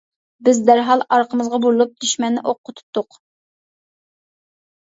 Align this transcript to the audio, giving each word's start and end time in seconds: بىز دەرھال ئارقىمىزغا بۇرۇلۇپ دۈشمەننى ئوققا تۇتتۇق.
بىز 0.47 0.61
دەرھال 0.69 1.03
ئارقىمىزغا 1.17 1.59
بۇرۇلۇپ 1.65 1.93
دۈشمەننى 2.05 2.45
ئوققا 2.45 2.75
تۇتتۇق. 2.81 3.21